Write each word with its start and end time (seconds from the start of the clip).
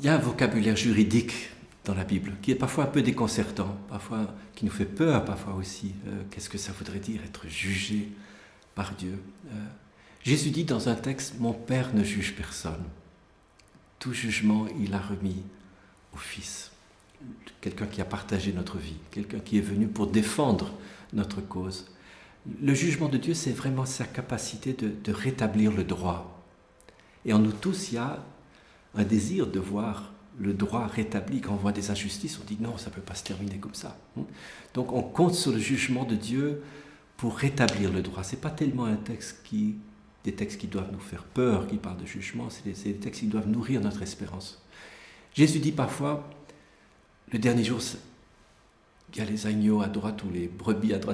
il 0.00 0.06
y 0.06 0.08
a 0.08 0.14
un 0.14 0.18
vocabulaire 0.18 0.76
juridique 0.76 1.50
dans 1.84 1.94
la 1.94 2.04
Bible 2.04 2.32
qui 2.40 2.52
est 2.52 2.54
parfois 2.54 2.84
un 2.84 2.86
peu 2.86 3.02
déconcertant, 3.02 3.76
parfois 3.90 4.34
qui 4.54 4.64
nous 4.64 4.70
fait 4.70 4.86
peur, 4.86 5.26
parfois 5.26 5.52
aussi. 5.52 5.92
Euh, 6.06 6.22
qu'est-ce 6.30 6.48
que 6.48 6.56
ça 6.56 6.72
voudrait 6.72 7.00
dire 7.00 7.20
être 7.22 7.46
jugé 7.48 8.08
par 8.74 8.94
Dieu? 8.94 9.22
Euh, 9.48 9.66
Jésus 10.22 10.50
dit 10.50 10.64
dans 10.64 10.88
un 10.88 10.94
texte 10.94 11.34
Mon 11.38 11.52
Père 11.52 11.94
ne 11.94 12.02
juge 12.02 12.34
personne. 12.34 12.82
Tout 13.98 14.14
jugement, 14.14 14.66
il 14.80 14.94
a 14.94 14.98
remis 14.98 15.42
au 16.14 16.16
Fils. 16.16 16.70
Quelqu'un 17.60 17.86
qui 17.86 18.00
a 18.00 18.06
partagé 18.06 18.54
notre 18.54 18.78
vie, 18.78 18.96
quelqu'un 19.10 19.40
qui 19.40 19.58
est 19.58 19.62
venu 19.62 19.86
pour 19.86 20.06
défendre 20.06 20.72
notre 21.12 21.42
cause. 21.42 21.90
Le 22.62 22.72
jugement 22.72 23.10
de 23.10 23.18
Dieu, 23.18 23.34
c'est 23.34 23.52
vraiment 23.52 23.84
sa 23.84 24.06
capacité 24.06 24.72
de, 24.72 24.90
de 25.04 25.12
rétablir 25.12 25.72
le 25.72 25.84
droit. 25.84 26.42
Et 27.26 27.34
en 27.34 27.38
nous 27.38 27.52
tous, 27.52 27.92
il 27.92 27.96
y 27.96 27.98
a 27.98 28.24
un 28.94 29.04
désir 29.04 29.46
de 29.46 29.58
voir 29.58 30.12
le 30.38 30.54
droit 30.54 30.86
rétabli. 30.86 31.40
Quand 31.40 31.52
on 31.52 31.56
voit 31.56 31.72
des 31.72 31.90
injustices, 31.90 32.38
on 32.40 32.44
dit 32.44 32.58
non, 32.60 32.76
ça 32.78 32.90
ne 32.90 32.94
peut 32.94 33.00
pas 33.00 33.14
se 33.14 33.24
terminer 33.24 33.58
comme 33.58 33.74
ça. 33.74 33.98
Hein. 34.18 34.22
Donc 34.74 34.92
on 34.92 35.02
compte 35.02 35.34
sur 35.34 35.52
le 35.52 35.58
jugement 35.58 36.04
de 36.04 36.16
Dieu 36.16 36.62
pour 37.16 37.36
rétablir 37.36 37.92
le 37.92 38.02
droit. 38.02 38.22
Ce 38.22 38.34
n'est 38.34 38.40
pas 38.40 38.50
tellement 38.50 38.86
un 38.86 38.96
texte 38.96 39.40
qui, 39.44 39.76
des 40.24 40.32
textes 40.32 40.60
qui 40.60 40.66
doivent 40.66 40.92
nous 40.92 41.00
faire 41.00 41.24
peur, 41.24 41.66
qui 41.66 41.76
parlent 41.76 42.00
de 42.00 42.06
jugement, 42.06 42.48
c'est 42.48 42.64
des, 42.64 42.92
des, 42.92 42.98
textes 42.98 43.20
qui 43.20 43.26
doivent 43.26 43.48
nourrir 43.48 43.80
notre 43.80 44.02
espérance. 44.02 44.62
Jésus 45.34 45.58
dit 45.58 45.72
parfois, 45.72 46.28
le 47.32 47.38
dernier 47.38 47.62
jour, 47.62 47.80
il 49.12 49.18
y 49.18 49.20
a 49.20 49.24
les 49.24 49.46
agneaux 49.46 49.82
à 49.82 49.88
droite 49.88 50.22
ou 50.24 50.30
les 50.30 50.48
brebis 50.48 50.94
à 50.94 50.98
droite 50.98 51.08